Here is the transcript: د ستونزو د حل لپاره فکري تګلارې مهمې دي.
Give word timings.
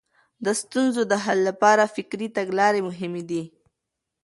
د 0.45 0.47
ستونزو 0.61 1.01
د 1.11 1.13
حل 1.23 1.39
لپاره 1.49 1.91
فکري 1.95 2.27
تګلارې 2.37 2.81
مهمې 2.87 3.23
دي. 3.29 3.43